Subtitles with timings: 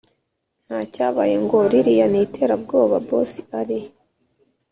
[0.65, 3.79] ntacyabaye ngo ririya ni iterabwoba boss ari